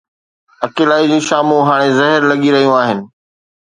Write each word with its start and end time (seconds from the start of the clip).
اڪيلائي 0.65 1.05
جون 1.11 1.21
شامون 1.27 1.61
هاڻي 1.69 1.89
زهر 1.99 2.19
لڳي 2.29 2.49
رهيون 2.55 2.77
آهن. 2.83 2.99